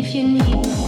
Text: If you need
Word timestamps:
If 0.00 0.14
you 0.14 0.22
need 0.28 0.87